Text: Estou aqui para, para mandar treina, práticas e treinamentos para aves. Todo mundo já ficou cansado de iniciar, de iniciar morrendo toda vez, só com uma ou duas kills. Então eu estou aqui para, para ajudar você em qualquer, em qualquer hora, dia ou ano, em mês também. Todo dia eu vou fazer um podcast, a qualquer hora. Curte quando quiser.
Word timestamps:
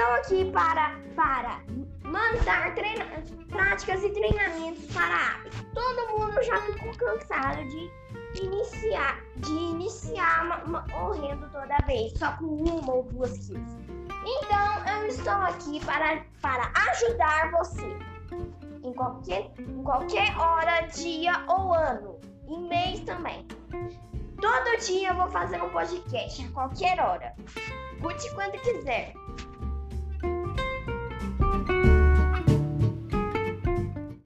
Estou 0.00 0.14
aqui 0.14 0.50
para, 0.50 0.98
para 1.14 1.60
mandar 2.04 2.74
treina, 2.74 3.04
práticas 3.50 4.02
e 4.02 4.08
treinamentos 4.08 4.86
para 4.94 5.14
aves. 5.14 5.52
Todo 5.74 6.18
mundo 6.18 6.42
já 6.42 6.58
ficou 6.62 6.90
cansado 6.96 7.62
de 7.68 7.90
iniciar, 8.42 9.20
de 9.36 9.52
iniciar 9.52 10.66
morrendo 10.66 11.50
toda 11.50 11.76
vez, 11.86 12.18
só 12.18 12.32
com 12.38 12.46
uma 12.46 12.94
ou 12.94 13.02
duas 13.02 13.46
kills. 13.46 13.76
Então 14.24 14.88
eu 14.88 15.06
estou 15.06 15.34
aqui 15.34 15.84
para, 15.84 16.24
para 16.40 16.72
ajudar 16.92 17.50
você 17.50 17.94
em 18.82 18.94
qualquer, 18.94 19.52
em 19.58 19.82
qualquer 19.82 20.34
hora, 20.38 20.80
dia 20.94 21.44
ou 21.46 21.74
ano, 21.74 22.18
em 22.48 22.66
mês 22.68 23.00
também. 23.00 23.46
Todo 24.40 24.80
dia 24.80 25.10
eu 25.10 25.14
vou 25.14 25.28
fazer 25.28 25.62
um 25.62 25.68
podcast, 25.68 26.42
a 26.42 26.52
qualquer 26.52 26.98
hora. 26.98 27.34
Curte 28.00 28.34
quando 28.34 28.52
quiser. 28.62 29.12